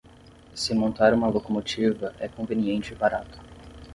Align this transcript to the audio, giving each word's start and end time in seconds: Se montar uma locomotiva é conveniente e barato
Se 0.55 0.73
montar 0.73 1.13
uma 1.13 1.27
locomotiva 1.29 2.15
é 2.17 2.27
conveniente 2.27 2.91
e 2.91 2.95
barato 2.95 3.39